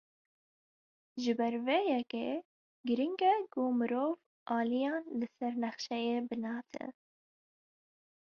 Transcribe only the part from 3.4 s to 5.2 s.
ku mirov aliyan